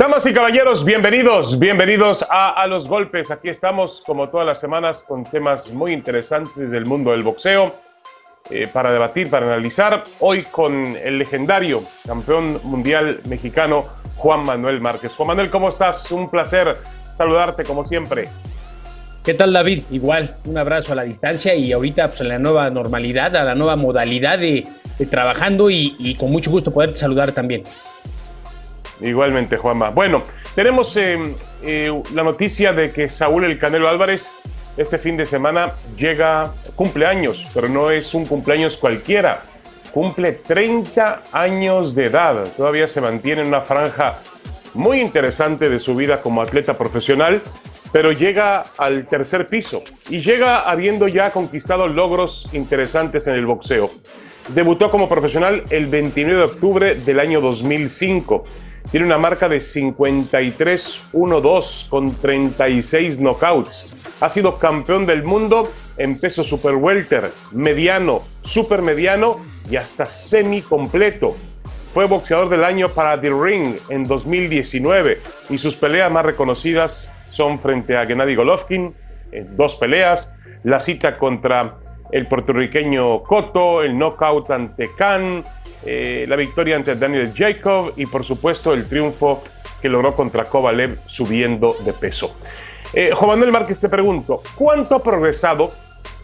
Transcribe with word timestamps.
Damas 0.00 0.24
y 0.24 0.32
caballeros, 0.32 0.82
bienvenidos, 0.82 1.58
bienvenidos 1.58 2.24
a, 2.30 2.52
a, 2.52 2.66
los 2.66 2.88
golpes. 2.88 3.30
Aquí 3.30 3.50
estamos 3.50 4.02
como 4.06 4.30
todas 4.30 4.46
las 4.46 4.58
semanas 4.58 5.04
con 5.06 5.24
temas 5.24 5.70
muy 5.72 5.92
interesantes 5.92 6.70
del 6.70 6.86
mundo 6.86 7.10
del 7.10 7.22
boxeo 7.22 7.74
eh, 8.48 8.66
para 8.66 8.92
debatir, 8.92 9.28
para 9.28 9.44
analizar. 9.44 10.04
Hoy 10.20 10.44
con 10.44 10.96
el 10.96 11.18
legendario 11.18 11.82
campeón 12.06 12.60
mundial 12.64 13.20
mexicano 13.28 13.88
Juan 14.16 14.42
Manuel 14.44 14.80
Márquez. 14.80 15.12
Juan 15.12 15.26
Manuel, 15.26 15.50
¿cómo 15.50 15.68
estás? 15.68 16.10
Un 16.10 16.30
placer 16.30 16.78
saludarte 17.14 17.64
como 17.64 17.86
siempre. 17.86 18.26
¿Qué 19.22 19.34
tal 19.34 19.52
David? 19.52 19.82
Igual, 19.90 20.34
un 20.46 20.56
abrazo 20.56 20.94
a 20.94 20.96
la 20.96 21.02
distancia 21.02 21.54
y 21.54 21.72
ahorita 21.72 22.08
pues, 22.08 22.22
en 22.22 22.28
la 22.28 22.38
nueva 22.38 22.70
normalidad, 22.70 23.36
a 23.36 23.44
la 23.44 23.54
nueva 23.54 23.76
modalidad 23.76 24.38
de, 24.38 24.66
de 24.98 25.04
trabajando 25.04 25.68
y, 25.68 25.94
y 25.98 26.14
con 26.14 26.32
mucho 26.32 26.50
gusto 26.50 26.72
poderte 26.72 26.96
saludar 26.96 27.32
también. 27.32 27.64
Igualmente, 29.00 29.56
Juanma. 29.56 29.90
Bueno, 29.90 30.22
tenemos 30.54 30.96
eh, 30.96 31.18
eh, 31.62 32.02
la 32.14 32.22
noticia 32.22 32.72
de 32.72 32.92
que 32.92 33.10
Saúl 33.10 33.44
El 33.44 33.58
Canelo 33.58 33.88
Álvarez 33.88 34.30
este 34.76 34.98
fin 34.98 35.16
de 35.16 35.26
semana 35.26 35.74
llega, 35.96 36.54
cumpleaños, 36.74 37.50
pero 37.52 37.68
no 37.68 37.90
es 37.90 38.14
un 38.14 38.24
cumpleaños 38.24 38.76
cualquiera. 38.76 39.42
Cumple 39.92 40.32
30 40.32 41.22
años 41.32 41.94
de 41.94 42.06
edad. 42.06 42.44
Todavía 42.56 42.86
se 42.86 43.00
mantiene 43.00 43.42
en 43.42 43.48
una 43.48 43.62
franja 43.62 44.18
muy 44.74 45.00
interesante 45.00 45.68
de 45.68 45.80
su 45.80 45.94
vida 45.96 46.20
como 46.20 46.42
atleta 46.42 46.78
profesional, 46.78 47.42
pero 47.92 48.12
llega 48.12 48.64
al 48.78 49.06
tercer 49.06 49.48
piso 49.48 49.82
y 50.08 50.20
llega 50.20 50.60
habiendo 50.60 51.08
ya 51.08 51.30
conquistado 51.30 51.88
logros 51.88 52.46
interesantes 52.52 53.26
en 53.26 53.34
el 53.34 53.46
boxeo. 53.46 53.90
Debutó 54.54 54.90
como 54.90 55.08
profesional 55.08 55.64
el 55.70 55.86
29 55.86 56.38
de 56.38 56.44
octubre 56.44 56.94
del 56.94 57.20
año 57.20 57.40
2005 57.40 58.44
tiene 58.90 59.06
una 59.06 59.18
marca 59.18 59.48
de 59.48 59.58
53-1-2 59.58 61.88
con 61.88 62.12
36 62.14 63.18
knockouts. 63.18 63.92
Ha 64.20 64.28
sido 64.28 64.58
campeón 64.58 65.06
del 65.06 65.22
mundo 65.24 65.70
en 65.96 66.18
peso 66.18 66.42
super 66.42 66.74
welter, 66.74 67.30
mediano, 67.52 68.22
super 68.42 68.82
mediano 68.82 69.36
y 69.70 69.76
hasta 69.76 70.06
semi 70.06 70.62
completo. 70.62 71.36
Fue 71.94 72.06
boxeador 72.06 72.48
del 72.48 72.64
año 72.64 72.88
para 72.88 73.20
The 73.20 73.30
Ring 73.30 73.76
en 73.88 74.02
2019 74.04 75.20
y 75.50 75.58
sus 75.58 75.76
peleas 75.76 76.10
más 76.10 76.26
reconocidas 76.26 77.12
son 77.30 77.58
frente 77.58 77.96
a 77.96 78.06
Gennady 78.06 78.34
Golovkin, 78.34 78.94
en 79.32 79.56
dos 79.56 79.76
peleas, 79.76 80.32
la 80.64 80.80
cita 80.80 81.16
contra 81.16 81.76
el 82.12 82.26
puertorriqueño 82.26 83.22
Cotto, 83.22 83.82
el 83.82 83.98
knockout 83.98 84.50
ante 84.50 84.90
Khan, 84.96 85.44
eh, 85.84 86.24
la 86.28 86.36
victoria 86.36 86.76
ante 86.76 86.94
Daniel 86.94 87.32
Jacob 87.34 87.92
y 87.96 88.06
por 88.06 88.24
supuesto 88.24 88.72
el 88.74 88.88
triunfo 88.88 89.42
que 89.80 89.88
logró 89.88 90.14
contra 90.14 90.44
Kovalev 90.44 90.98
subiendo 91.06 91.76
de 91.84 91.92
peso. 91.92 92.36
Eh, 92.92 93.12
Juan 93.12 93.30
Manuel 93.30 93.52
Márquez, 93.52 93.80
te 93.80 93.88
pregunto, 93.88 94.42
¿cuánto 94.54 94.94
ha 94.94 95.02
progresado 95.02 95.72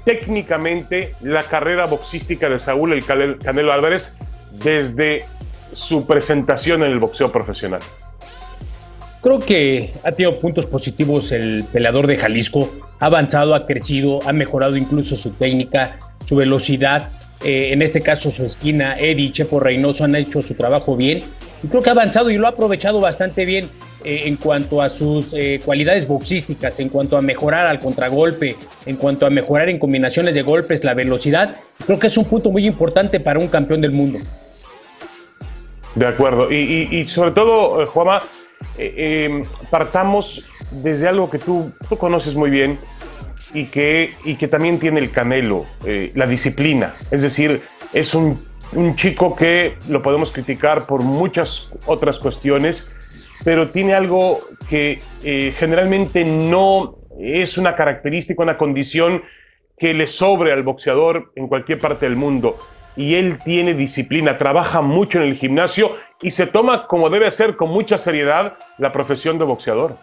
técnicamente 0.04 1.14
la 1.20 1.42
carrera 1.42 1.86
boxística 1.86 2.48
de 2.48 2.58
Saúl 2.58 2.92
el 2.92 3.04
Canelo 3.04 3.72
Álvarez 3.72 4.18
desde 4.52 5.24
su 5.72 6.06
presentación 6.06 6.82
en 6.82 6.92
el 6.92 6.98
boxeo 6.98 7.30
profesional? 7.32 7.80
Creo 9.26 9.40
que 9.40 9.92
ha 10.04 10.12
tenido 10.12 10.38
puntos 10.38 10.66
positivos 10.66 11.32
el 11.32 11.64
peleador 11.72 12.06
de 12.06 12.16
Jalisco. 12.16 12.70
Ha 13.00 13.06
avanzado, 13.06 13.56
ha 13.56 13.66
crecido, 13.66 14.20
ha 14.24 14.32
mejorado 14.32 14.76
incluso 14.76 15.16
su 15.16 15.30
técnica, 15.30 15.96
su 16.24 16.36
velocidad, 16.36 17.08
eh, 17.42 17.70
en 17.72 17.82
este 17.82 18.02
caso 18.02 18.30
su 18.30 18.44
esquina, 18.44 18.96
Eddie, 18.96 19.32
Chepo 19.32 19.58
Reynoso 19.58 20.04
han 20.04 20.14
hecho 20.14 20.42
su 20.42 20.54
trabajo 20.54 20.94
bien. 20.94 21.24
Y 21.60 21.66
creo 21.66 21.82
que 21.82 21.88
ha 21.88 21.92
avanzado 21.94 22.30
y 22.30 22.36
lo 22.36 22.46
ha 22.46 22.50
aprovechado 22.50 23.00
bastante 23.00 23.44
bien 23.44 23.68
eh, 24.04 24.22
en 24.26 24.36
cuanto 24.36 24.80
a 24.80 24.88
sus 24.88 25.34
eh, 25.34 25.60
cualidades 25.64 26.06
boxísticas, 26.06 26.78
en 26.78 26.88
cuanto 26.88 27.16
a 27.16 27.20
mejorar 27.20 27.66
al 27.66 27.80
contragolpe, 27.80 28.54
en 28.86 28.94
cuanto 28.94 29.26
a 29.26 29.30
mejorar 29.30 29.68
en 29.68 29.80
combinaciones 29.80 30.36
de 30.36 30.42
golpes, 30.42 30.84
la 30.84 30.94
velocidad. 30.94 31.56
Creo 31.84 31.98
que 31.98 32.06
es 32.06 32.16
un 32.16 32.26
punto 32.26 32.52
muy 32.52 32.64
importante 32.64 33.18
para 33.18 33.40
un 33.40 33.48
campeón 33.48 33.80
del 33.80 33.90
mundo. 33.90 34.20
De 35.96 36.06
acuerdo. 36.06 36.48
Y, 36.52 37.04
sobre 37.08 37.32
todo, 37.32 37.84
Juama, 38.76 39.48
partamos 39.70 40.46
desde 40.70 41.08
algo 41.08 41.30
que 41.30 41.38
tú, 41.38 41.72
tú 41.88 41.96
conoces 41.96 42.34
muy 42.34 42.50
bien, 42.50 42.78
y 43.56 43.66
que, 43.66 44.12
y 44.24 44.36
que 44.36 44.48
también 44.48 44.78
tiene 44.78 45.00
el 45.00 45.10
Canelo, 45.10 45.64
eh, 45.86 46.12
la 46.14 46.26
disciplina. 46.26 46.94
Es 47.10 47.22
decir, 47.22 47.62
es 47.92 48.14
un, 48.14 48.38
un, 48.72 48.96
chico 48.96 49.34
que 49.34 49.76
lo 49.88 50.02
podemos 50.02 50.30
criticar 50.30 50.86
por 50.86 51.02
muchas 51.02 51.70
otras 51.86 52.18
cuestiones, 52.18 52.92
pero 53.44 53.68
tiene 53.68 53.94
algo 53.94 54.40
que 54.68 54.98
eh, 55.22 55.54
generalmente 55.58 56.24
no 56.24 56.98
es 57.18 57.56
una 57.56 57.76
característica, 57.76 58.42
una 58.42 58.58
condición 58.58 59.22
que 59.78 59.94
le 59.94 60.06
sobre 60.06 60.52
al 60.52 60.62
boxeador 60.62 61.32
en 61.34 61.48
cualquier 61.48 61.78
parte 61.78 62.06
del 62.06 62.16
mundo. 62.16 62.58
Y 62.96 63.14
él 63.14 63.38
tiene 63.44 63.74
disciplina, 63.74 64.38
trabaja 64.38 64.80
mucho 64.82 65.18
en 65.18 65.24
el 65.24 65.36
gimnasio 65.36 65.96
y 66.22 66.30
se 66.30 66.46
toma 66.46 66.86
como 66.86 67.10
debe 67.10 67.30
ser 67.30 67.56
con 67.56 67.70
mucha 67.70 67.98
seriedad 67.98 68.54
la 68.78 68.92
profesión 68.92 69.38
de 69.38 69.44
boxeador. 69.44 69.96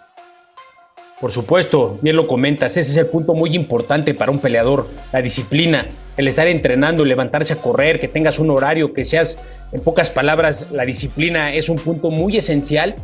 Por 1.20 1.32
supuesto, 1.32 1.98
bien 2.02 2.16
lo 2.16 2.28
comentas, 2.28 2.76
ese 2.76 2.92
es 2.92 2.98
el 2.98 3.08
punto 3.08 3.34
muy 3.34 3.56
importante 3.56 4.14
para 4.14 4.32
un 4.32 4.40
peleador, 4.40 4.88
la 5.14 5.22
disciplina, 5.22 5.88
el 6.18 6.28
estar 6.28 6.48
entrenando, 6.48 7.06
levantarse 7.06 7.54
a 7.54 7.62
correr, 7.62 8.00
que 8.00 8.08
tengas 8.08 8.40
un 8.40 8.50
horario, 8.50 8.94
que 8.94 9.06
seas, 9.06 9.40
en 9.72 9.82
pocas 9.82 10.10
palabras, 10.10 10.68
la 10.72 10.86
disciplina 10.86 11.54
es 11.54 11.70
un 11.70 11.78
punto 11.78 12.12
muy 12.12 12.38
esencial, 12.38 12.96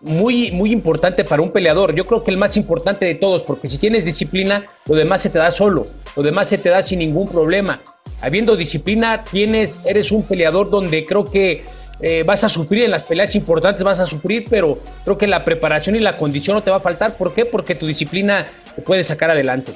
muy, 0.00 0.50
muy 0.50 0.72
importante 0.72 1.24
para 1.24 1.42
un 1.42 1.52
peleador. 1.52 1.94
Yo 1.94 2.04
creo 2.06 2.24
que 2.24 2.30
el 2.30 2.36
más 2.36 2.56
importante 2.56 3.04
de 3.04 3.14
todos, 3.14 3.42
porque 3.42 3.68
si 3.68 3.78
tienes 3.78 4.04
disciplina, 4.04 4.64
lo 4.88 4.96
demás 4.96 5.22
se 5.22 5.30
te 5.30 5.38
da 5.38 5.50
solo, 5.50 5.84
lo 6.16 6.22
demás 6.22 6.48
se 6.48 6.58
te 6.58 6.70
da 6.70 6.82
sin 6.82 7.00
ningún 7.00 7.28
problema. 7.28 7.78
Habiendo 8.20 8.56
disciplina, 8.56 9.24
tienes, 9.24 9.84
eres 9.84 10.10
un 10.10 10.22
peleador 10.22 10.70
donde 10.70 11.04
creo 11.06 11.24
que 11.24 11.64
eh, 12.02 12.24
vas 12.26 12.42
a 12.42 12.48
sufrir 12.48 12.82
en 12.82 12.90
las 12.90 13.04
peleas 13.04 13.34
importantes, 13.36 13.82
vas 13.84 14.00
a 14.00 14.06
sufrir, 14.06 14.44
pero 14.50 14.80
creo 15.04 15.16
que 15.16 15.28
la 15.28 15.44
preparación 15.44 15.94
y 15.94 16.00
la 16.00 16.16
condición 16.16 16.56
no 16.56 16.62
te 16.62 16.70
va 16.70 16.78
a 16.78 16.80
faltar. 16.80 17.16
¿Por 17.16 17.32
qué? 17.32 17.44
Porque 17.44 17.76
tu 17.76 17.86
disciplina 17.86 18.46
te 18.74 18.82
puede 18.82 19.04
sacar 19.04 19.30
adelante. 19.30 19.72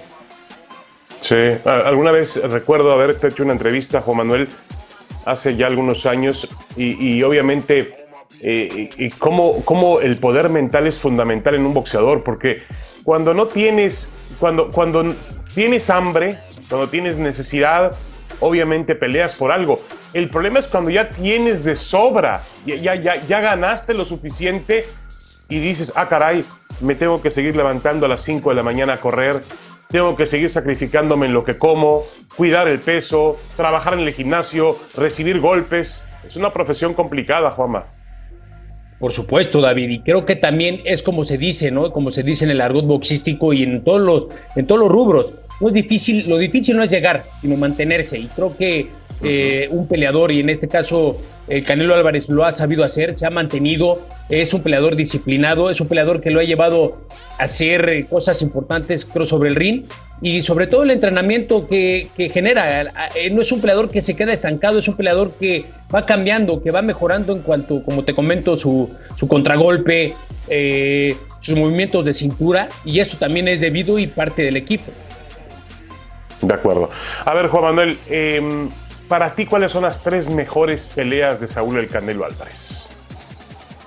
Sí, 1.21 1.37
alguna 1.65 2.11
vez 2.11 2.43
recuerdo 2.43 2.91
haberte 2.93 3.29
hecho 3.29 3.45
una 3.45 3.53
entrevista, 3.53 4.01
Juan 4.01 4.19
Manuel, 4.19 4.49
hace 5.25 5.57
ya 5.57 5.69
algunos 5.69 6.05
años, 6.05 6.49
y, 6.77 7.23
obviamente 7.23 7.93
eh, 8.43 8.91
cómo, 9.19 9.65
cómo, 9.65 10.01
el 10.01 10.19
poder 10.19 10.49
mental 10.49 10.87
es 10.87 10.99
fundamental 10.99 11.55
en 11.55 11.65
un 11.65 11.75
boxeador, 11.75 12.23
porque 12.23 12.63
cuando 13.03 13.35
no 13.35 13.47
tienes, 13.47 14.11
cuando, 14.39 14.71
cuando 14.71 15.15
tienes 15.55 15.91
hambre, 15.91 16.37
cuando 16.69 16.89
tienes 16.89 17.17
necesidad, 17.17 17.93
obviamente 18.41 18.95
peleas 18.95 19.35
por 19.35 19.53
algo. 19.53 19.81
El 20.13 20.31
problema 20.31 20.59
es 20.59 20.67
cuando 20.67 20.91
ya 20.91 21.11
tienes 21.11 21.65
de 21.65 21.77
sobra, 21.77 22.43
ya, 22.65 22.95
ya, 22.95 23.17
ya, 23.27 23.41
ganaste 23.41 23.95
lo 23.95 24.05
suficiente 24.05 24.85
y 25.49 25.59
dices, 25.59 25.93
ah, 25.97 26.09
caray, 26.09 26.45
me 26.81 26.95
tengo 26.95 27.23
que 27.23 27.31
seguir 27.31 27.57
levantando 27.57 28.07
a 28.07 28.09
las 28.09 28.23
5 28.23 28.51
de 28.51 28.57
la 28.57 28.63
mañana 28.63 28.95
a 28.95 29.01
correr, 29.01 29.43
tengo 29.89 30.17
que 30.17 30.27
seguir 30.27 30.51
sacrificándome 30.51 31.27
en 31.27 31.33
lo 31.33 31.45
que 31.45 31.57
como, 31.57 32.03
cuidar 32.37 32.69
el 32.69 32.81
peso, 32.81 33.39
trabajar 33.57 33.95
en 33.95 34.01
el 34.01 34.13
gimnasio, 34.13 34.77
recibir 34.97 35.41
golpes. 35.41 36.05
Es 36.27 36.37
una 36.37 36.53
profesión 36.53 36.95
complicada, 36.95 37.51
Juanma. 37.53 37.87
Por 38.99 39.13
supuesto, 39.13 39.61
David, 39.61 39.91
y 39.91 40.01
creo 40.01 40.25
que 40.25 40.37
también 40.37 40.81
es 40.87 41.03
como 41.03 41.25
se 41.25 41.37
dice, 41.37 41.71
¿no? 41.71 41.93
Como 41.93 42.11
se 42.11 42.23
dice 42.23 42.47
en 42.47 42.51
el 42.51 42.63
argot 42.63 42.87
boxístico 42.87 43.53
y 43.53 43.63
en 43.63 43.85
todos 43.85 44.01
los, 44.01 44.27
en 44.57 44.67
todos 44.67 44.81
los 44.81 44.91
rubros 44.91 45.33
no 45.61 45.69
es 45.69 45.75
difícil, 45.75 46.29
lo 46.29 46.39
difícil 46.39 46.77
no 46.77 46.83
es 46.83 46.91
llegar, 46.91 47.25
sino 47.41 47.57
mantenerse. 47.57 48.19
Y 48.19 48.27
creo 48.27 48.57
que 48.57 48.89
eh, 49.23 49.69
un 49.71 49.87
peleador, 49.87 50.33
y 50.33 50.41
en 50.41 50.51
este 50.51 50.69
caso 50.69 51.19
el 51.49 51.63
Canelo 51.65 51.95
Álvarez 51.95 52.29
lo 52.29 52.45
ha 52.45 52.53
sabido 52.53 52.83
hacer, 52.85 53.17
se 53.17 53.25
ha 53.25 53.31
mantenido, 53.31 54.01
es 54.29 54.53
un 54.53 54.63
peleador 54.63 54.97
disciplinado, 54.97 55.71
es 55.71 55.81
un 55.81 55.87
peleador 55.89 56.21
que 56.21 56.31
lo 56.31 56.41
ha 56.41 56.45
llevado 56.45 56.99
a 57.39 57.45
hacer 57.45 57.89
eh, 57.89 58.07
cosas 58.07 58.43
importantes, 58.43 59.05
creo, 59.05 59.27
sobre 59.27 59.49
el 59.49 59.55
ring. 59.55 59.85
Y 60.23 60.41
sobre 60.41 60.67
todo 60.67 60.83
el 60.83 60.91
entrenamiento 60.91 61.69
que, 61.69 62.09
genera. 62.33 62.89
Eh, 63.15 63.31
no 63.31 63.43
es 63.43 63.53
un 63.53 63.61
peleador 63.61 63.91
que 63.91 64.01
se 64.01 64.17
queda 64.17 64.33
estancado, 64.33 64.79
es 64.79 64.89
un 64.89 64.97
peleador 64.97 65.35
que 65.35 65.67
va 65.95 66.07
cambiando, 66.07 66.63
que 66.63 66.71
va 66.71 66.81
mejorando 66.81 67.35
en 67.35 67.43
cuanto, 67.43 67.83
como 67.85 68.03
te 68.03 68.15
comento, 68.15 68.57
su, 68.57 68.89
su 69.15 69.29
contragolpe, 69.29 70.15
sus 71.41 71.55
movimientos 71.55 72.03
de 72.07 72.15
cintura. 72.15 72.69
Y 72.83 73.01
eso 73.01 73.19
también 73.19 73.47
es 73.47 73.61
debido 73.61 73.99
y 73.99 74.07
parte 74.07 74.41
del 74.41 74.57
equipo. 74.57 74.91
De 76.47 76.55
acuerdo. 76.55 76.91
A 77.25 77.35
ver, 77.35 77.49
Juan 77.49 77.65
Manuel, 77.65 77.99
em, 78.09 78.69
para 79.09 79.35
ti, 79.35 79.47
¿cuáles 79.47 79.73
son 79.73 79.83
las 79.83 80.03
tres 80.03 80.29
mejores 80.29 80.87
peleas 80.95 81.41
de 81.41 81.49
Saúl 81.49 81.79
El 81.79 81.89
Canelo 81.89 82.25
Álvarez? 82.25 82.87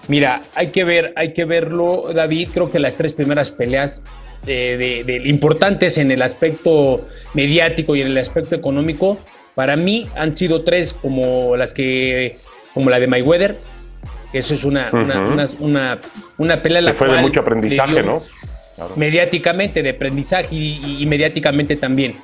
Mira, 0.08 0.42
hay 0.56 0.68
que 0.68 0.84
ver, 0.84 1.14
hay 1.16 1.34
que 1.34 1.46
verlo, 1.46 2.12
David. 2.14 2.50
Creo 2.54 2.72
que 2.72 2.80
las 2.80 2.96
tres 2.96 3.14
primeras 3.14 3.52
peleas 3.52 4.02
de, 4.46 5.22
importantes 5.26 5.98
en 5.98 6.12
el 6.12 6.22
aspecto 6.22 7.02
mediático 7.34 7.96
y 7.96 8.02
en 8.02 8.08
el 8.08 8.18
aspecto 8.18 8.56
económico, 8.56 9.20
para 9.56 9.76
mí 9.76 10.08
han 10.16 10.36
sido 10.36 10.64
tres 10.64 10.94
como 10.94 11.56
las 11.56 11.74
que, 11.74 12.38
como 12.74 12.90
la 12.90 13.00
de 13.00 13.08
Mayweather, 13.08 13.56
Eso 14.34 14.54
es 14.54 14.64
una, 14.64 14.90
una, 14.92 15.48
una, 15.60 15.98
una, 16.38 16.62
pelea 16.62 16.82
la 16.82 16.94
fue 16.94 17.08
de 17.08 17.22
mucho 17.22 17.42
aprendizaje, 17.42 18.02
¿no? 18.02 18.20
Mediáticamente, 18.96 19.82
de 19.82 19.90
aprendizaje 19.90 20.48
y, 20.52 21.06
mediáticamente 21.06 21.76
también. 21.76 22.16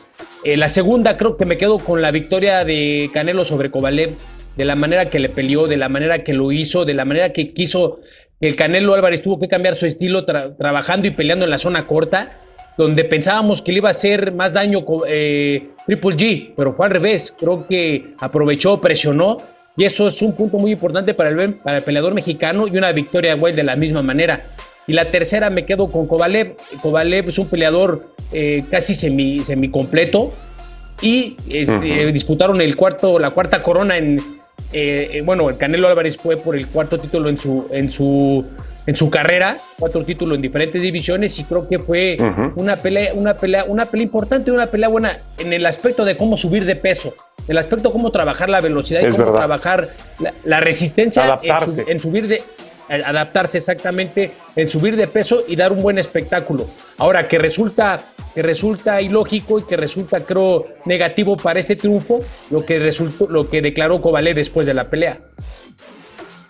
Eh, 0.45 0.57
la 0.57 0.67
segunda, 0.67 1.17
creo 1.17 1.37
que 1.37 1.45
me 1.45 1.57
quedo 1.57 1.79
con 1.79 2.03
la 2.03 2.11
victoria 2.11 2.63
de 2.63 3.09
Canelo 3.11 3.43
sobre 3.43 3.71
Kovalev, 3.71 4.11
de 4.55 4.63
la 4.63 4.75
manera 4.75 5.09
que 5.09 5.19
le 5.19 5.27
peleó, 5.27 5.65
de 5.65 5.75
la 5.75 5.89
manera 5.89 6.23
que 6.23 6.33
lo 6.33 6.51
hizo, 6.51 6.85
de 6.85 6.93
la 6.93 7.03
manera 7.03 7.33
que 7.33 7.51
quiso. 7.51 7.99
El 8.39 8.55
Canelo 8.55 8.93
Álvarez 8.93 9.23
tuvo 9.23 9.39
que 9.39 9.47
cambiar 9.47 9.75
su 9.75 9.87
estilo 9.87 10.23
trabajando 10.23 11.07
y 11.07 11.09
peleando 11.09 11.45
en 11.45 11.51
la 11.51 11.57
zona 11.57 11.87
corta, 11.87 12.41
donde 12.77 13.05
pensábamos 13.05 13.63
que 13.63 13.71
le 13.71 13.79
iba 13.79 13.87
a 13.87 13.91
hacer 13.91 14.33
más 14.33 14.53
daño 14.53 14.85
eh, 15.07 15.69
Triple 15.87 16.15
G, 16.15 16.53
pero 16.55 16.73
fue 16.73 16.85
al 16.85 16.91
revés. 16.91 17.35
Creo 17.35 17.65
que 17.67 18.13
aprovechó, 18.19 18.79
presionó 18.79 19.37
y 19.75 19.85
eso 19.85 20.09
es 20.09 20.21
un 20.21 20.33
punto 20.33 20.59
muy 20.59 20.73
importante 20.73 21.15
para 21.15 21.31
el, 21.31 21.55
para 21.55 21.77
el 21.77 21.83
peleador 21.83 22.13
mexicano 22.13 22.67
y 22.67 22.77
una 22.77 22.91
victoria 22.91 23.35
de 23.35 23.51
de 23.51 23.63
la 23.63 23.75
misma 23.75 24.03
manera. 24.03 24.41
Y 24.87 24.93
la 24.93 25.11
tercera 25.11 25.49
me 25.49 25.65
quedo 25.65 25.89
con 25.89 26.07
Kovalev. 26.07 26.55
Kovalev 26.81 27.29
es 27.29 27.39
un 27.39 27.47
peleador 27.47 28.07
eh, 28.31 28.63
casi 28.69 28.95
semi, 28.95 29.69
completo 29.71 30.33
y 31.01 31.37
este, 31.49 32.11
disputaron 32.11 32.61
el 32.61 32.75
cuarto, 32.75 33.19
la 33.19 33.31
cuarta 33.31 33.61
corona 33.61 33.97
en, 33.97 34.17
eh, 34.71 35.09
eh, 35.13 35.21
bueno, 35.21 35.49
el 35.49 35.57
Canelo 35.57 35.87
Álvarez 35.87 36.17
fue 36.17 36.37
por 36.37 36.55
el 36.55 36.67
cuarto 36.67 36.97
título 36.97 37.29
en 37.29 37.37
su, 37.37 37.67
en 37.71 37.91
su, 37.91 38.45
en 38.85 38.95
su 38.95 39.09
carrera, 39.09 39.57
cuatro 39.77 40.03
títulos 40.03 40.37
en 40.37 40.41
diferentes 40.41 40.81
divisiones 40.81 41.37
y 41.39 41.43
creo 41.43 41.67
que 41.67 41.79
fue 41.79 42.17
una 42.55 42.75
pelea, 42.75 43.13
una 43.13 43.33
pelea, 43.33 43.65
una 43.65 43.85
pelea 43.85 44.03
importante, 44.03 44.51
una 44.51 44.67
pelea 44.67 44.87
buena 44.87 45.17
en 45.37 45.51
el 45.51 45.65
aspecto 45.65 46.05
de 46.05 46.15
cómo 46.15 46.37
subir 46.37 46.65
de 46.65 46.75
peso 46.75 47.13
el 47.47 47.57
aspecto 47.57 47.91
cómo 47.91 48.11
trabajar 48.11 48.49
la 48.49 48.61
velocidad 48.61 49.01
y 49.01 49.11
cómo 49.11 49.33
trabajar 49.33 49.89
la, 50.43 50.59
resistencia 50.59 51.37
en, 51.87 51.99
subir 51.99 52.27
de 52.27 52.41
adaptarse 52.89 53.57
exactamente 53.57 54.31
en 54.55 54.69
subir 54.69 54.95
de 54.95 55.07
peso 55.07 55.43
y 55.47 55.55
dar 55.55 55.71
un 55.71 55.81
buen 55.81 55.97
espectáculo. 55.97 56.67
Ahora 56.97 57.27
que 57.27 57.37
resulta 57.37 57.99
que 58.33 58.41
resulta 58.41 59.01
ilógico 59.01 59.59
y 59.59 59.63
que 59.63 59.77
resulta 59.77 60.19
creo 60.19 60.65
negativo 60.83 61.37
para 61.37 61.59
este 61.59 61.77
triunfo 61.77 62.21
lo 62.51 62.65
que 62.65 62.79
resultó 62.79 63.27
lo 63.29 63.49
que 63.49 63.61
declaró 63.61 64.01
Cobalé 64.01 64.33
después 64.33 64.67
de 64.67 64.73
la 64.73 64.89
pelea. 64.89 65.19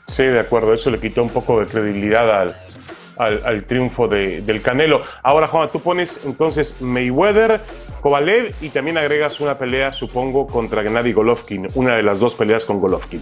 Sí, 0.07 0.23
de 0.23 0.39
acuerdo, 0.39 0.73
eso 0.73 0.89
le 0.89 0.99
quitó 0.99 1.23
un 1.23 1.29
poco 1.29 1.59
de 1.59 1.65
credibilidad 1.67 2.41
al, 2.41 2.55
al, 3.17 3.63
triunfo 3.65 4.07
de, 4.07 4.41
del 4.41 4.61
Canelo. 4.61 5.01
Ahora, 5.23 5.47
Juan, 5.47 5.69
tú 5.71 5.79
pones 5.79 6.21
entonces 6.25 6.75
Mayweather, 6.79 7.59
Kovalev 8.01 8.53
y 8.61 8.69
también 8.69 8.97
agregas 8.97 9.39
una 9.39 9.57
pelea, 9.57 9.93
supongo, 9.93 10.45
contra 10.45 10.83
Gennady 10.83 11.13
Golovkin, 11.13 11.67
una 11.75 11.95
de 11.95 12.03
las 12.03 12.19
dos 12.19 12.35
peleas 12.35 12.65
con 12.65 12.79
Golovkin. 12.79 13.21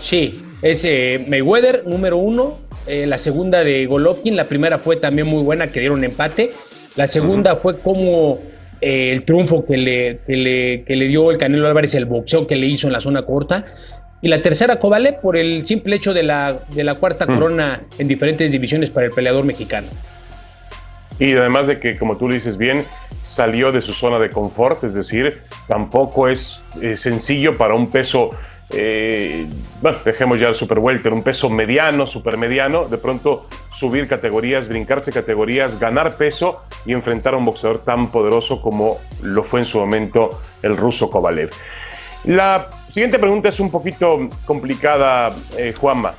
Sí, 0.00 0.47
es 0.62 0.84
eh, 0.84 1.24
Mayweather 1.28 1.84
número 1.86 2.16
uno, 2.16 2.58
eh, 2.86 3.06
la 3.06 3.18
segunda 3.18 3.64
de 3.64 3.86
Golovkin, 3.86 4.36
la 4.36 4.44
primera 4.44 4.78
fue 4.78 4.96
también 4.96 5.26
muy 5.26 5.42
buena, 5.42 5.68
que 5.68 5.80
dieron 5.80 6.04
empate, 6.04 6.50
la 6.96 7.06
segunda 7.06 7.56
fue 7.56 7.78
como 7.78 8.38
eh, 8.80 9.12
el 9.12 9.24
triunfo 9.24 9.64
que 9.66 9.76
le, 9.76 10.18
que 10.26 10.36
le, 10.36 10.84
que 10.84 10.96
le 10.96 11.06
dio 11.06 11.30
el 11.30 11.38
Canelo 11.38 11.66
Álvarez, 11.66 11.94
el 11.94 12.06
boxeo 12.06 12.46
que 12.46 12.56
le 12.56 12.66
hizo 12.66 12.86
en 12.86 12.92
la 12.92 13.00
zona 13.00 13.22
corta. 13.22 13.66
Y 14.20 14.28
la 14.28 14.42
tercera 14.42 14.80
Kovalev 14.80 15.20
por 15.20 15.36
el 15.36 15.64
simple 15.64 15.94
hecho 15.94 16.12
de 16.12 16.24
la, 16.24 16.60
de 16.74 16.82
la 16.82 16.96
cuarta 16.96 17.24
corona 17.24 17.82
en 17.98 18.08
diferentes 18.08 18.50
divisiones 18.50 18.90
para 18.90 19.06
el 19.06 19.12
peleador 19.12 19.44
mexicano. 19.44 19.86
Y 21.20 21.32
además 21.32 21.66
de 21.66 21.78
que, 21.78 21.96
como 21.96 22.16
tú 22.16 22.28
lo 22.28 22.34
dices 22.34 22.56
bien, 22.56 22.84
salió 23.22 23.70
de 23.70 23.82
su 23.82 23.92
zona 23.92 24.18
de 24.18 24.30
confort, 24.30 24.82
es 24.84 24.94
decir, 24.94 25.38
tampoco 25.66 26.28
es 26.28 26.60
eh, 26.80 26.96
sencillo 26.96 27.56
para 27.56 27.74
un 27.74 27.90
peso, 27.90 28.30
eh, 28.70 29.46
bueno, 29.80 29.98
dejemos 30.04 30.38
ya 30.38 30.48
el 30.48 30.54
super 30.54 30.78
welter, 30.78 31.12
un 31.12 31.22
peso 31.22 31.48
mediano, 31.48 32.06
super 32.06 32.36
mediano, 32.36 32.86
de 32.88 32.98
pronto 32.98 33.46
subir 33.74 34.08
categorías, 34.08 34.68
brincarse 34.68 35.12
categorías, 35.12 35.78
ganar 35.78 36.14
peso 36.16 36.64
y 36.84 36.92
enfrentar 36.92 37.34
a 37.34 37.36
un 37.36 37.44
boxeador 37.44 37.84
tan 37.84 38.10
poderoso 38.10 38.60
como 38.60 38.98
lo 39.22 39.44
fue 39.44 39.60
en 39.60 39.66
su 39.66 39.78
momento 39.78 40.28
el 40.62 40.76
ruso 40.76 41.10
Kovalev. 41.10 41.50
La 42.24 42.68
siguiente 42.90 43.18
pregunta 43.18 43.48
es 43.48 43.60
un 43.60 43.70
poquito 43.70 44.28
complicada, 44.44 45.32
eh, 45.56 45.72
Juanma, 45.78 46.12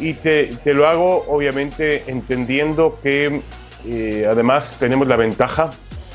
y 0.00 0.14
te, 0.14 0.58
lo 0.66 0.86
hago 0.86 1.24
obviamente 1.28 2.04
entendiendo 2.06 2.98
que 3.02 3.40
eh, 3.86 4.26
además 4.28 4.76
tenemos 4.78 5.06
la 5.06 5.16
ventaja, 5.16 5.70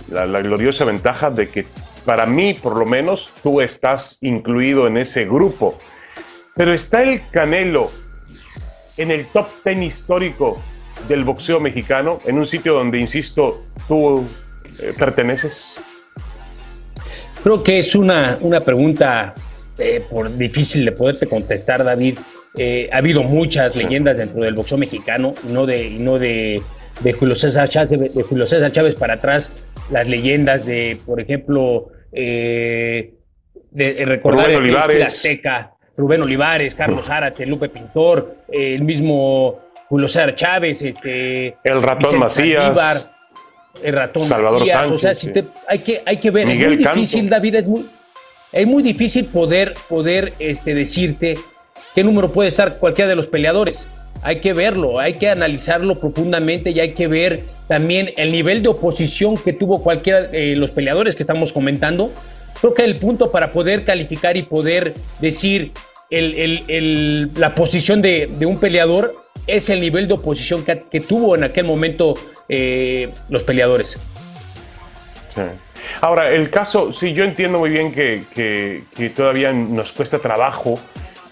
la, 0.10 0.26
gloriosa 0.42 0.86
ventaja 0.86 1.30
de 1.30 1.50
que 1.50 1.66
para 2.06 2.26
mí 2.26 2.54
por 2.54 2.78
lo 2.78 2.86
menos 2.86 3.32
tú 3.42 3.62
estás 3.62 4.18
incluido 4.22 4.88
en 4.88 4.98
ese 4.98 5.26
grupo. 5.26 5.78
Pero 6.56 6.74
está 6.74 7.02
el 7.02 7.22
Canelo 7.32 7.90
en 8.98 9.12
el 9.12 9.26
top 9.28 9.48
10 9.66 9.82
histórico 9.82 10.60
del 11.08 11.24
boxeo 11.24 11.60
mexicano, 11.60 12.20
en 12.26 12.38
un 12.38 12.46
sitio 12.46 12.74
donde, 12.74 13.00
insisto, 13.00 13.64
tú 13.88 14.26
eh, 14.80 14.94
perteneces. 14.98 15.76
Creo 17.44 17.64
que 17.64 17.80
es 17.80 17.96
una, 17.96 18.38
una 18.42 18.62
pregunta 18.62 19.34
eh, 19.78 20.04
por 20.10 20.34
difícil 20.34 20.86
de 20.86 20.92
poderte 20.92 21.28
contestar, 21.28 21.84
David. 21.84 22.20
Eh, 22.56 22.90
ha 22.94 22.98
habido 22.98 23.24
muchas 23.24 23.76
leyendas 23.76 24.16
dentro 24.16 24.42
del 24.42 24.54
boxeo 24.54 24.78
mexicano, 24.78 25.34
no 25.50 25.66
de, 25.66 25.90
no 25.90 26.20
de, 26.20 26.62
de, 27.02 27.14
Julio 27.14 27.36
César 27.36 27.68
Chávez, 27.68 28.14
de, 28.14 28.24
Julio 28.24 28.46
César 28.46 28.72
Chávez 28.72 28.96
para 28.96 29.16
atrás, 29.16 29.50
las 29.92 30.08
leyendas 30.08 30.66
de, 30.66 30.98
por 31.06 31.20
ejemplo, 31.20 31.90
eh, 32.12 33.14
de, 33.72 34.06
recordar 34.06 34.48
Rubén 34.48 34.58
Olivares. 34.58 35.06
Azteca, 35.06 35.74
Rubén 35.98 36.22
Olivares, 36.22 36.76
Carlos 36.76 37.10
Árate, 37.10 37.46
Lupe 37.46 37.70
Pintor, 37.70 38.38
el 38.52 38.84
mismo 38.84 39.60
Julio 39.90 40.08
César 40.08 40.36
Chávez, 40.36 40.82
este, 40.82 41.58
el 41.64 41.82
ratón 41.82 42.20
Macías 42.20 43.10
el 43.82 43.94
ratón 43.94 44.22
Salvador 44.24 44.68
Sánchez, 44.68 44.92
o 44.92 44.98
sea, 44.98 45.16
si 45.16 45.32
te, 45.32 45.46
hay, 45.68 45.80
que, 45.80 46.02
hay 46.06 46.18
que 46.18 46.32
ver, 46.32 46.48
es 46.48 46.60
muy 46.60 46.78
difícil, 46.78 47.30
David, 47.30 47.56
es 47.56 47.68
muy, 47.68 47.86
es 48.52 48.68
muy 48.68 48.84
difícil 48.84 49.26
poder, 49.26 49.74
poder 49.90 50.34
este, 50.40 50.74
decirte 50.74 51.34
qué 51.96 52.04
número 52.04 52.32
puede 52.32 52.50
estar 52.50 52.78
cualquiera 52.78 53.10
de 53.10 53.16
los 53.16 53.28
peleadores. 53.28 53.88
Hay 54.24 54.40
que 54.40 54.54
verlo, 54.54 55.00
hay 55.00 55.16
que 55.16 55.30
analizarlo 55.30 56.00
profundamente 56.00 56.72
y 56.72 56.80
hay 56.80 56.94
que 56.94 57.08
ver 57.08 57.44
también 57.68 58.14
el 58.16 58.32
nivel 58.32 58.64
de 58.64 58.70
oposición 58.70 59.36
que 59.36 59.54
tuvo 59.54 59.84
cualquiera 59.84 60.22
de 60.22 60.56
los 60.56 60.72
peleadores 60.72 61.16
que 61.16 61.24
estamos 61.24 61.52
comentando. 61.52 62.12
Creo 62.62 62.74
que 62.74 62.86
el 62.86 62.96
punto 62.96 63.32
para 63.32 63.52
poder 63.52 63.84
calificar 63.84 64.38
y 64.38 64.44
poder 64.44 64.94
decir 65.20 65.72
la 66.10 67.56
posición 67.56 68.02
de, 68.02 68.30
un 68.46 68.60
peleador 68.60 69.16
es 69.48 69.70
el 69.70 69.82
nivel 69.82 70.08
de 70.08 70.14
oposición 70.14 70.64
que, 70.64 71.00
tuvo 71.00 71.36
en 71.36 71.44
aquel 71.44 71.66
momento 71.66 72.14
eh, 72.48 73.10
los 73.30 73.44
peleadores. 73.44 74.00
Ahora, 76.02 76.30
el 76.32 76.50
caso, 76.50 76.94
sí, 76.94 77.14
yo 77.14 77.24
entiendo 77.24 77.60
muy 77.60 77.70
bien 77.70 77.92
que, 77.92 78.24
que, 78.34 79.10
todavía 79.10 79.52
nos 79.52 79.92
cuesta 79.92 80.20
trabajo 80.20 80.80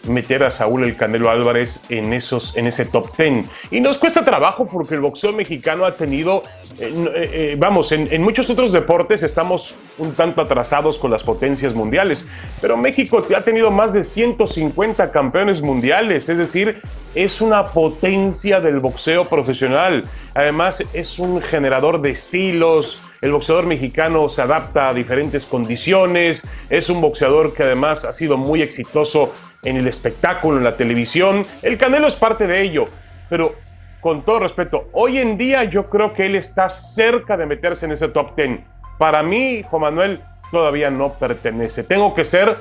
meter 0.08 0.44
a 0.44 0.52
Saúl 0.52 0.84
el 0.84 0.96
Canelo 0.96 1.30
Álvarez 1.30 1.84
en, 1.90 2.14
esos, 2.14 2.56
en 2.58 2.68
ese 2.68 2.86
top 2.86 3.16
10. 3.16 3.48
Y 3.72 3.80
nos 3.80 3.98
cuesta 3.98 4.24
trabajo 4.24 4.66
porque 4.66 4.96
el 4.96 5.02
boxeo 5.02 5.34
mexicano 5.34 5.86
ha 5.86 5.92
tenido, 5.92 6.44
eh, 6.80 6.92
eh, 7.16 7.30
eh, 7.34 7.56
vamos, 7.58 7.92
en, 7.92 8.12
en, 8.12 8.22
muchos 8.22 8.50
otros 8.50 8.72
deportes 8.72 9.24
estamos 9.24 9.76
un 9.98 10.14
tanto 10.14 10.42
atrasados 10.42 10.98
con 10.98 11.12
las 11.12 11.24
potencias 11.24 11.76
mundiales, 11.76 12.28
pero 12.62 12.78
México 12.78 13.24
ha 13.36 13.42
tenido 13.42 13.72
más 13.72 13.94
de 13.94 14.04
150 14.04 15.12
campeones 15.12 15.62
mundiales, 15.62 16.30
es 16.30 16.38
decir, 16.38 16.82
es 17.14 17.42
una 17.42 17.66
potencia 17.66 18.60
del 18.62 18.80
boxeo 18.80 19.26
profesional. 19.26 20.02
Además, 20.34 20.84
es 20.94 21.20
un 21.20 21.42
generador 21.42 22.02
de 22.02 22.12
estilos. 22.12 23.02
El 23.22 23.34
boxeador 23.34 23.66
mexicano 23.66 24.30
se 24.30 24.42
adapta 24.42 24.90
a 24.90 24.94
diferentes 24.94 25.46
condiciones. 25.46 26.42
Es 26.70 26.90
un 26.90 27.02
boxeador 27.02 27.54
que 27.54 27.64
además 27.64 28.06
ha 28.06 28.14
sido 28.14 28.38
muy 28.38 28.62
exitoso 28.62 29.34
en 29.64 29.78
el 29.78 29.88
espectáculo, 29.88 30.58
en 30.58 30.64
la 30.64 30.76
televisión. 30.76 31.46
El 31.62 31.78
Canelo 31.78 32.08
es 32.08 32.16
parte 32.16 32.48
de 32.48 32.62
ello, 32.62 32.88
pero 33.30 33.56
con 34.00 34.24
todo 34.24 34.40
respeto, 34.40 34.90
hoy 34.94 35.20
en 35.20 35.38
día 35.38 35.64
yo 35.66 35.90
creo 35.90 36.14
que 36.14 36.26
él 36.26 36.36
está 36.36 36.70
cerca 36.70 37.38
de 37.38 37.46
meterse 37.46 37.86
en 37.86 37.92
ese 37.92 38.08
top 38.08 38.36
10. 38.36 38.60
Para 38.98 39.22
mí, 39.22 39.64
Juan 39.70 39.82
Manuel 39.82 40.22
todavía 40.52 40.90
no 40.90 41.14
pertenece. 41.14 41.84
Tengo 41.84 42.14
que 42.14 42.26
ser 42.26 42.58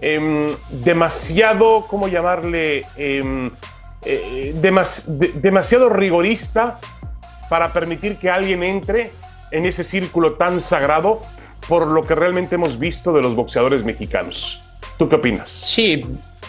em, 0.00 0.54
demasiado, 0.70 1.86
¿cómo 1.86 2.08
llamarle? 2.08 2.86
Em, 2.96 3.50
eh, 4.02 4.54
demasiado 5.34 5.90
rigorista 5.90 6.78
para 7.50 7.70
permitir 7.72 8.16
que 8.16 8.30
alguien 8.30 8.62
entre 8.62 9.12
en 9.50 9.66
ese 9.66 9.84
círculo 9.84 10.34
tan 10.34 10.62
sagrado 10.62 11.20
por 11.68 11.86
lo 11.86 12.06
que 12.06 12.14
realmente 12.14 12.54
hemos 12.54 12.78
visto 12.78 13.12
de 13.12 13.20
los 13.20 13.34
boxeadores 13.34 13.84
mexicanos. 13.84 14.60
¿Tú 14.96 15.08
qué 15.08 15.16
opinas? 15.16 15.50
Sí, 15.50 16.02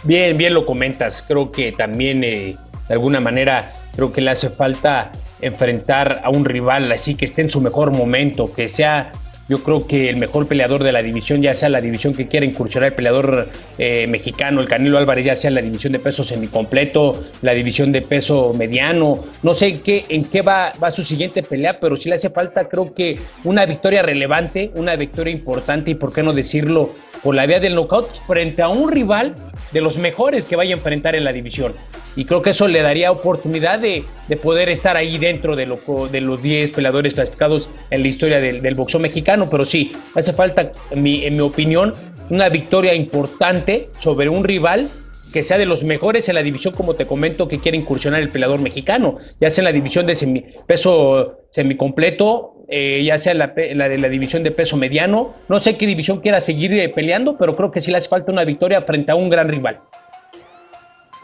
bien, 0.03 0.37
bien 0.37 0.53
lo 0.53 0.65
comentas. 0.65 1.23
Creo 1.27 1.51
que 1.51 1.71
también 1.71 2.23
eh, 2.23 2.57
de 2.87 2.93
alguna 2.93 3.19
manera 3.19 3.69
creo 3.95 4.11
que 4.11 4.21
le 4.21 4.31
hace 4.31 4.49
falta 4.49 5.11
enfrentar 5.41 6.21
a 6.23 6.29
un 6.29 6.45
rival 6.45 6.91
así 6.91 7.15
que 7.15 7.25
esté 7.25 7.41
en 7.41 7.49
su 7.49 7.61
mejor 7.61 7.91
momento, 7.95 8.51
que 8.51 8.67
sea 8.67 9.11
Yo 9.49 9.63
creo 9.63 9.85
que 9.85 10.09
el 10.09 10.17
mejor 10.17 10.47
peleador 10.47 10.83
de 10.83 10.91
la 10.91 11.01
división, 11.01 11.41
ya 11.41 11.53
sea 11.53 11.67
la 11.69 11.81
división 11.81 12.13
que 12.13 12.27
quiera 12.27 12.45
incursionar 12.45 12.91
el 12.91 12.95
peleador 12.95 13.49
eh, 13.77 14.07
mexicano, 14.07 14.61
el 14.61 14.67
Canelo 14.67 14.97
Álvarez, 14.97 15.25
ya 15.25 15.35
sea 15.35 15.51
la 15.51 15.61
división 15.61 15.91
de 15.93 15.99
peso 15.99 16.23
semicompleto, 16.23 17.21
la 17.41 17.53
división 17.53 17.91
de 17.91 18.01
peso 18.01 18.53
mediano, 18.53 19.19
no 19.43 19.53
sé 19.53 19.67
en 19.67 19.79
qué, 19.79 20.05
en 20.09 20.25
qué 20.25 20.41
va, 20.41 20.71
va 20.81 20.91
su 20.91 21.03
siguiente 21.03 21.43
pelea, 21.43 21.79
pero 21.79 21.97
sí 21.97 22.07
le 22.07 22.15
hace 22.15 22.29
falta, 22.29 22.69
creo 22.69 22.93
que 22.93 23.19
una 23.43 23.65
victoria 23.65 24.01
relevante, 24.01 24.71
una 24.75 24.95
victoria 24.95 25.33
importante 25.33 25.91
y 25.91 25.95
por 25.95 26.13
qué 26.13 26.23
no 26.23 26.33
decirlo, 26.33 26.91
por 27.23 27.35
la 27.35 27.45
vía 27.45 27.59
del 27.59 27.75
knockout 27.75 28.09
frente 28.25 28.61
a 28.61 28.69
un 28.69 28.91
rival 28.91 29.35
de 29.71 29.81
los 29.81 29.97
mejores 29.97 30.45
que 30.45 30.55
vaya 30.55 30.73
a 30.73 30.77
enfrentar 30.77 31.15
en 31.15 31.23
la 31.23 31.33
división 31.33 31.73
y 32.15 32.25
creo 32.25 32.41
que 32.41 32.51
eso 32.51 32.67
le 32.67 32.81
daría 32.81 33.11
oportunidad 33.11 33.79
de, 33.79 34.03
poder 34.41 34.69
estar 34.69 34.95
ahí 34.95 35.17
dentro 35.17 35.55
de, 35.55 35.65
lo, 35.65 35.77
de 36.09 36.21
los 36.21 36.41
10 36.41 36.71
peleadores 36.71 37.13
clasificados 37.13 37.69
en 37.89 38.01
la 38.01 38.07
historia 38.07 38.39
del, 38.39 38.75
boxeo 38.75 38.99
mexicano, 38.99 39.49
pero 39.49 39.65
sí, 39.65 39.91
hace 40.15 40.33
falta, 40.33 40.71
en 40.89 41.03
mi, 41.03 41.25
en 41.25 41.33
mi 41.33 41.41
opinión, 41.41 41.93
una 42.29 42.47
victoria 42.49 42.93
importante 42.93 43.89
sobre 43.97 44.29
un 44.29 44.43
rival 44.43 44.89
que 45.33 45.43
sea 45.43 45.57
de 45.57 45.65
los 45.65 45.83
mejores 45.83 46.27
en 46.29 46.35
la 46.35 46.43
división, 46.43 46.73
como 46.73 46.93
te 46.93 47.05
comento, 47.05 47.47
que 47.47 47.59
quiere 47.59 47.77
incursionar 47.77 48.21
el 48.21 48.29
peleador 48.29 48.59
mexicano, 48.59 49.17
ya 49.39 49.49
sea 49.49 49.61
en 49.61 49.65
la 49.65 49.71
división 49.71 50.05
de 50.05 50.15
semi, 50.15 50.45
peso 50.67 51.45
semicompleto, 51.49 52.65
eh, 52.67 53.03
ya 53.03 53.17
sea 53.17 53.33
la, 53.33 53.53
la, 53.73 53.89
de 53.89 53.97
la 53.97 54.09
división 54.09 54.43
de 54.43 54.51
peso 54.51 54.77
mediano. 54.77 55.33
No 55.49 55.59
sé 55.59 55.77
qué 55.77 55.85
división 55.85 56.21
quiera 56.21 56.39
seguir 56.39 56.73
eh, 56.73 56.89
peleando, 56.89 57.37
pero 57.37 57.55
creo 57.55 57.71
que 57.71 57.81
sí 57.81 57.91
le 57.91 57.97
hace 57.97 58.09
falta 58.09 58.31
una 58.31 58.45
victoria 58.45 58.81
frente 58.81 59.11
a 59.11 59.15
un 59.15 59.29
gran 59.29 59.49
rival. 59.49 59.81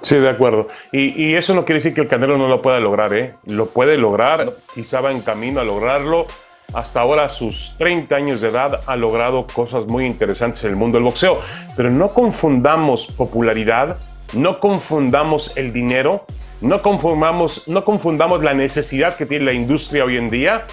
Sí, 0.08 0.16
de 0.16 0.30
acuerdo. 0.30 0.70
Y, 0.94 1.34
eso 1.34 1.54
no 1.54 1.66
quiere 1.66 1.80
decir 1.80 1.94
que 1.94 2.00
el 2.00 2.08
Canelo 2.08 2.38
no 2.38 2.48
lo 2.48 2.62
pueda 2.62 2.80
lograr, 2.80 3.14
¿eh? 3.14 3.34
Lo 3.44 3.66
puede 3.66 3.98
lograr, 3.98 4.54
quizá 4.74 5.02
va 5.02 5.12
en 5.12 5.20
camino 5.20 5.60
a 5.60 5.66
lograrlo. 5.66 6.28
Hasta 6.74 7.02
ahora, 7.02 7.26
a 7.26 7.30
sus 7.30 7.76
30 7.78 8.16
años 8.16 8.40
de 8.40 8.48
edad, 8.48 8.80
ha 8.86 8.96
logrado 8.96 9.46
cosas 9.48 9.86
muy 9.86 10.06
interesantes 10.06 10.64
en 10.64 10.70
el 10.70 10.76
mundo 10.78 10.98
del 10.98 11.04
boxeo. 11.04 11.42
Pero 11.76 11.90
no 11.90 12.14
confundamos 12.14 13.08
popularidad, 13.08 13.98
no 14.32 14.62
confundamos 14.62 15.52
el 15.58 15.74
dinero, 15.74 16.26
no 16.62 16.82
confundamos, 16.82 17.68
no 17.68 17.84
confundamos 17.84 18.42
la 18.42 18.54
necesidad 18.54 19.18
que 19.18 19.26
tiene 19.26 19.44
la 19.44 19.54
industria 19.54 20.06
hoy 20.06 20.16
en 20.16 20.30
día 20.30 20.64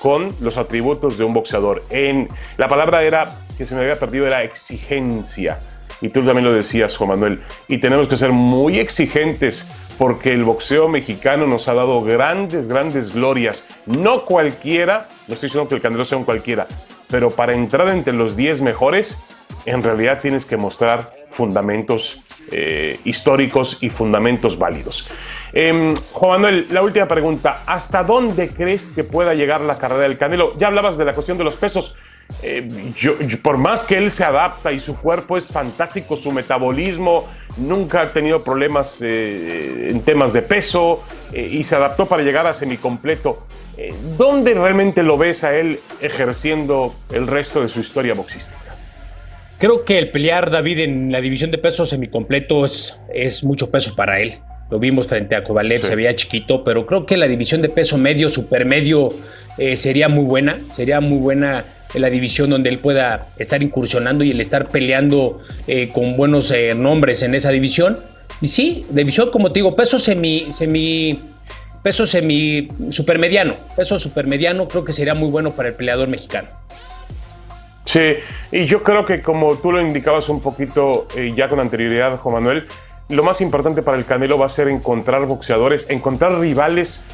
con 0.00 0.34
los 0.40 0.56
atributos 0.56 1.18
de 1.18 1.24
un 1.24 1.34
boxeador. 1.34 1.84
En, 1.90 2.26
la 2.56 2.68
palabra 2.68 3.02
era, 3.02 3.28
que 3.58 3.66
se 3.66 3.74
me 3.74 3.82
había 3.82 3.98
perdido 3.98 4.26
era 4.26 4.44
exigencia 4.44 5.58
y 6.00 6.08
tú 6.08 6.24
también 6.24 6.44
lo 6.44 6.52
decías, 6.52 6.96
Juan 6.96 7.10
Manuel, 7.10 7.42
y 7.66 7.78
tenemos 7.78 8.08
que 8.08 8.16
ser 8.16 8.32
muy 8.32 8.78
exigentes 8.78 9.70
porque 9.98 10.32
el 10.32 10.44
boxeo 10.44 10.88
mexicano 10.88 11.46
nos 11.46 11.68
ha 11.68 11.74
dado 11.74 12.02
grandes, 12.02 12.68
grandes 12.68 13.12
glorias. 13.12 13.66
No 13.86 14.24
cualquiera, 14.24 15.08
no 15.26 15.34
estoy 15.34 15.48
diciendo 15.48 15.68
que 15.68 15.74
el 15.74 15.80
Canelo 15.80 16.04
sea 16.04 16.18
un 16.18 16.24
cualquiera, 16.24 16.66
pero 17.10 17.30
para 17.30 17.52
entrar 17.52 17.88
entre 17.88 18.12
los 18.12 18.36
10 18.36 18.62
mejores, 18.62 19.22
en 19.66 19.82
realidad 19.82 20.20
tienes 20.20 20.46
que 20.46 20.56
mostrar 20.56 21.10
fundamentos 21.30 22.20
eh, 22.50 22.98
históricos 23.04 23.78
y 23.80 23.90
fundamentos 23.90 24.58
válidos. 24.58 25.08
Em, 25.52 25.94
Juan 26.12 26.40
Manuel, 26.40 26.66
la 26.70 26.82
última 26.82 27.06
pregunta. 27.06 27.62
¿Hasta 27.66 28.02
dónde 28.02 28.48
crees 28.48 28.90
que 28.90 29.04
pueda 29.04 29.34
llegar 29.34 29.60
la 29.60 29.76
carrera 29.76 30.02
del 30.02 30.16
Canelo? 30.16 30.58
Ya 30.58 30.68
hablabas 30.68 30.96
de 30.96 31.04
la 31.04 31.12
cuestión 31.12 31.36
de 31.38 31.44
los 31.44 31.54
pesos. 31.54 31.94
Eh, 32.42 32.92
por 33.42 33.58
más 33.58 33.84
que 33.84 33.96
él 33.96 34.10
se 34.10 34.22
adapta 34.22 34.70
y 34.72 34.80
su 34.80 34.96
cuerpo 34.96 35.36
es 35.36 35.48
fantástico, 35.48 36.16
su 36.16 36.30
metabolismo, 36.30 37.26
nunca 37.56 38.02
ha 38.02 38.08
tenido 38.10 38.44
problemas 38.44 39.00
eh, 39.02 39.88
en 39.90 40.00
temas 40.02 40.32
de 40.32 40.42
peso 40.42 41.02
eh, 41.32 41.48
y 41.50 41.64
se 41.64 41.74
adaptó 41.74 42.06
para 42.06 42.22
llegar 42.22 42.46
a 42.46 42.54
semicompleto. 42.54 43.46
¿Dónde 44.16 44.54
realmente 44.54 45.04
lo 45.04 45.16
ves 45.16 45.44
a 45.44 45.54
él 45.54 45.78
ejerciendo 46.00 46.92
el 47.12 47.28
resto 47.28 47.62
de 47.62 47.68
su 47.68 47.78
historia 47.78 48.12
boxística? 48.12 48.58
Creo 49.58 49.84
que 49.84 49.98
el 49.98 50.10
pelear 50.10 50.50
David 50.50 50.80
en 50.80 51.12
la 51.12 51.20
división 51.20 51.52
de 51.52 51.58
peso 51.58 51.86
semicompleto 51.86 52.64
es 52.64 53.44
mucho 53.44 53.70
peso 53.70 53.94
para 53.94 54.18
él. 54.18 54.40
Lo 54.70 54.78
vimos 54.78 55.08
frente 55.08 55.34
a 55.34 55.44
Kovalev, 55.44 55.82
se 55.82 55.96
veía 55.96 56.14
chiquito, 56.14 56.62
pero 56.62 56.84
creo 56.84 57.06
que 57.06 57.16
la 57.16 57.26
división 57.26 57.62
de 57.62 57.68
peso 57.68 57.96
medio, 57.96 58.28
supermedio, 58.28 59.14
sería 59.76 60.08
muy 60.08 60.24
buena. 60.24 60.58
Sería 60.70 61.00
muy 61.00 61.18
buena 61.18 61.64
en 61.94 62.02
la 62.02 62.10
división 62.10 62.50
donde 62.50 62.68
él 62.68 62.78
pueda 62.78 63.28
estar 63.38 63.62
incursionando 63.62 64.24
y 64.24 64.30
el 64.30 64.40
estar 64.40 64.68
peleando 64.68 65.40
eh, 65.66 65.88
con 65.88 66.16
buenos 66.16 66.50
eh, 66.50 66.74
nombres 66.74 67.22
en 67.22 67.34
esa 67.34 67.50
división. 67.50 67.98
Y 68.40 68.48
sí, 68.48 68.86
división, 68.90 69.30
como 69.30 69.50
te 69.50 69.60
digo, 69.60 69.74
peso 69.74 69.98
semi, 69.98 70.48
semi, 70.52 71.18
peso 71.82 72.06
semi 72.06 72.68
supermediano, 72.90 73.54
peso 73.76 73.98
supermediano 73.98 74.68
creo 74.68 74.84
que 74.84 74.92
sería 74.92 75.14
muy 75.14 75.30
bueno 75.30 75.50
para 75.50 75.70
el 75.70 75.74
peleador 75.74 76.10
mexicano. 76.10 76.48
Sí, 77.84 78.16
y 78.52 78.66
yo 78.66 78.82
creo 78.82 79.06
que 79.06 79.22
como 79.22 79.56
tú 79.56 79.72
lo 79.72 79.80
indicabas 79.80 80.28
un 80.28 80.42
poquito 80.42 81.08
eh, 81.16 81.32
ya 81.34 81.48
con 81.48 81.58
anterioridad, 81.58 82.18
Juan 82.18 82.34
Manuel, 82.34 82.64
lo 83.08 83.22
más 83.22 83.40
importante 83.40 83.82
para 83.82 83.96
el 83.96 84.04
Canelo 84.04 84.38
va 84.38 84.46
a 84.46 84.50
ser 84.50 84.68
encontrar 84.68 85.26
boxeadores, 85.26 85.86
encontrar 85.88 86.38
rivales 86.38 87.04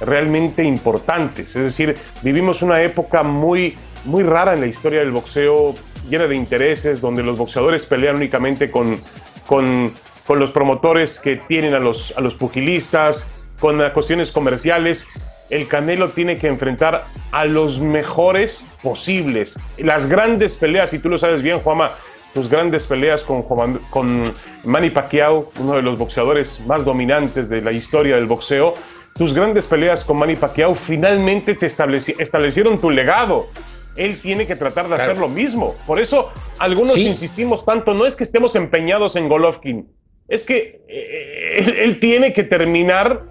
realmente 0.00 0.64
importantes. 0.64 1.54
Es 1.56 1.64
decir, 1.64 1.96
vivimos 2.22 2.62
una 2.62 2.82
época 2.82 3.22
muy 3.22 3.76
muy 4.04 4.22
rara 4.22 4.54
en 4.54 4.60
la 4.60 4.66
historia 4.66 5.00
del 5.00 5.10
boxeo, 5.10 5.74
llena 6.08 6.26
de 6.26 6.36
intereses, 6.36 7.00
donde 7.00 7.22
los 7.22 7.38
boxeadores 7.38 7.86
pelean 7.86 8.16
únicamente 8.16 8.70
con, 8.70 9.00
con, 9.46 9.92
con 10.26 10.38
los 10.38 10.50
promotores 10.50 11.20
que 11.20 11.36
tienen 11.36 11.74
a 11.74 11.78
los, 11.78 12.14
a 12.16 12.20
los 12.20 12.34
pugilistas, 12.34 13.26
con 13.58 13.82
cuestiones 13.90 14.30
comerciales. 14.30 15.06
El 15.50 15.68
Canelo 15.68 16.08
tiene 16.08 16.38
que 16.38 16.48
enfrentar 16.48 17.04
a 17.32 17.44
los 17.44 17.80
mejores 17.80 18.64
posibles. 18.82 19.58
Las 19.78 20.06
grandes 20.06 20.56
peleas, 20.56 20.92
y 20.94 20.98
tú 20.98 21.08
lo 21.08 21.18
sabes 21.18 21.42
bien, 21.42 21.60
Juama, 21.60 21.92
tus 22.34 22.50
grandes 22.50 22.86
peleas 22.86 23.22
con, 23.22 23.42
con 23.44 24.24
Manny 24.64 24.90
Pacquiao, 24.90 25.50
uno 25.60 25.76
de 25.76 25.82
los 25.82 25.98
boxeadores 25.98 26.60
más 26.66 26.84
dominantes 26.84 27.48
de 27.48 27.62
la 27.62 27.72
historia 27.72 28.16
del 28.16 28.26
boxeo, 28.26 28.74
tus 29.14 29.32
grandes 29.32 29.66
peleas 29.66 30.04
con 30.04 30.18
Manny 30.18 30.36
Pacquiao 30.36 30.74
finalmente 30.74 31.54
te 31.54 31.66
establecieron 31.66 32.80
tu 32.80 32.90
legado 32.90 33.46
él 33.96 34.20
tiene 34.20 34.46
que 34.46 34.56
tratar 34.56 34.88
de 34.88 34.94
hacer 34.96 35.18
lo 35.18 35.28
mismo. 35.28 35.74
Por 35.86 36.00
eso 36.00 36.32
algunos 36.58 36.98
insistimos 36.98 37.64
tanto, 37.64 37.94
no 37.94 38.06
es 38.06 38.16
que 38.16 38.24
estemos 38.24 38.56
empeñados 38.56 39.16
en 39.16 39.28
Golovkin, 39.28 39.88
es 40.28 40.44
que 40.44 40.82
eh, 40.88 41.82
él, 41.82 42.00
tiene 42.00 42.32
que 42.32 42.44
terminar 42.44 43.22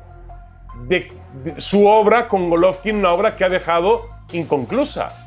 de, 0.87 1.11
su 1.57 1.87
obra 1.87 2.27
con 2.27 2.49
Golovkin, 2.49 2.97
una 2.97 3.11
obra 3.11 3.35
que 3.35 3.43
ha 3.43 3.49
dejado 3.49 4.07
inconclusa. 4.31 5.22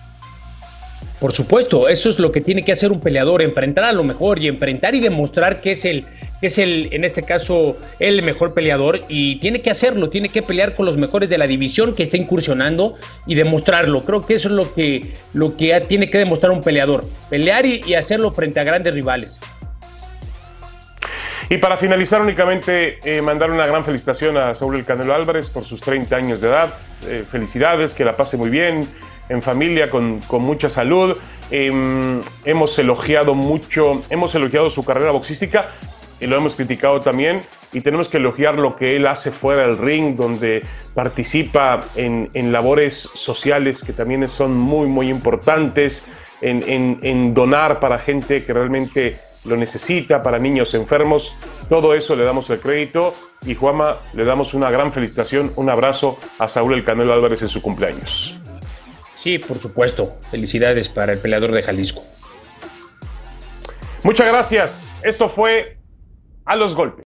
Por 1.20 1.32
supuesto, 1.32 1.88
eso 1.88 2.10
es 2.10 2.18
lo 2.18 2.30
que 2.30 2.42
tiene 2.42 2.62
que 2.62 2.72
hacer 2.72 2.92
un 2.92 3.00
peleador, 3.00 3.42
enfrentar 3.42 3.84
a 3.84 3.92
lo 3.92 4.04
mejor 4.04 4.38
y 4.38 4.48
enfrentar 4.48 4.94
y 4.94 5.00
demostrar 5.00 5.62
que 5.62 5.72
es 5.72 5.86
el, 5.86 6.04
es 6.42 6.58
el, 6.58 6.90
en 6.92 7.04
este 7.04 7.22
caso, 7.22 7.78
el 7.98 8.22
mejor 8.22 8.52
peleador 8.52 9.00
y 9.08 9.36
tiene 9.36 9.62
que 9.62 9.70
hacerlo, 9.70 10.10
tiene 10.10 10.28
que 10.28 10.42
pelear 10.42 10.74
con 10.74 10.84
los 10.84 10.98
mejores 10.98 11.30
de 11.30 11.38
la 11.38 11.46
división 11.46 11.94
que 11.94 12.02
está 12.02 12.18
incursionando 12.18 12.96
y 13.26 13.34
demostrarlo. 13.34 14.04
Creo 14.04 14.26
que 14.26 14.34
eso 14.34 14.48
es 14.48 14.54
lo 14.54 14.74
que, 14.74 15.14
lo 15.32 15.56
que 15.56 15.80
tiene 15.88 16.10
que 16.10 16.18
demostrar 16.18 16.52
un 16.52 16.60
peleador, 16.60 17.06
pelear 17.30 17.64
y, 17.64 17.94
hacerlo 17.94 18.32
frente 18.32 18.60
a 18.60 18.64
grandes 18.64 18.92
rivales. 18.92 19.40
Y 21.48 21.56
para 21.56 21.78
finalizar, 21.78 22.20
únicamente 22.20 22.98
eh, 23.04 23.22
mandar 23.22 23.50
una 23.50 23.66
gran 23.66 23.84
felicitación 23.84 24.36
a 24.36 24.54
Saúl 24.54 24.76
El 24.76 24.84
Canelo 24.84 25.14
Álvarez 25.14 25.48
por 25.48 25.64
sus 25.64 25.80
30 25.80 26.14
años 26.14 26.40
de 26.42 26.48
edad. 26.48 26.74
Eh, 27.06 27.24
felicidades, 27.30 27.94
que 27.94 28.04
la 28.04 28.16
pase 28.16 28.36
muy 28.36 28.50
bien, 28.50 28.86
en 29.28 29.42
familia, 29.42 29.90
con, 29.90 30.20
con 30.20 30.42
mucha 30.42 30.68
salud. 30.68 31.16
Em, 31.50 32.22
hemos 32.44 32.78
elogiado 32.78 33.34
mucho, 33.34 34.02
hemos 34.10 34.34
elogiado 34.34 34.70
su 34.70 34.84
carrera 34.84 35.12
boxística, 35.12 35.70
y 36.20 36.26
lo 36.26 36.36
hemos 36.36 36.54
criticado 36.54 37.00
también, 37.00 37.42
y 37.72 37.82
tenemos 37.82 38.08
que 38.08 38.16
elogiar 38.16 38.54
lo 38.54 38.76
que 38.76 38.96
él 38.96 39.06
hace 39.06 39.30
fuera 39.30 39.66
del 39.66 39.78
ring, 39.78 40.16
donde 40.16 40.62
participa 40.94 41.80
en, 41.94 42.30
labores 42.52 42.94
sociales 43.14 43.82
que 43.82 43.92
también 43.92 44.26
son 44.28 44.56
muy, 44.56 44.88
muy 44.88 45.10
importantes, 45.10 46.04
en, 46.40 47.34
donar 47.34 47.80
para 47.80 47.98
gente 47.98 48.44
que 48.44 48.52
realmente 48.52 49.18
lo 49.44 49.56
necesita, 49.56 50.22
para 50.22 50.38
niños 50.38 50.74
enfermos. 50.74 51.34
Todo 51.68 51.94
eso 51.94 52.16
le 52.16 52.24
damos 52.24 52.48
el 52.50 52.60
crédito 52.60 53.14
y 53.46 53.54
Juama, 53.54 53.96
le 54.14 54.24
damos 54.24 54.54
una 54.54 54.70
gran 54.70 54.92
felicitación, 54.92 55.52
un 55.56 55.70
abrazo 55.70 56.18
a 56.38 56.48
Saúl 56.48 56.74
El 56.74 56.84
Canelo 56.84 57.12
Álvarez 57.12 57.42
en 57.42 57.48
su 57.48 57.60
cumpleaños. 57.60 58.40
Sí, 59.26 59.40
por 59.40 59.58
supuesto. 59.58 60.16
Felicidades 60.30 60.88
para 60.88 61.12
el 61.12 61.18
peleador 61.18 61.50
de 61.50 61.60
Jalisco. 61.60 62.00
Muchas 64.04 64.28
gracias. 64.28 64.88
Esto 65.02 65.28
fue 65.28 65.78
a 66.44 66.54
los 66.54 66.76
golpes. 66.76 67.04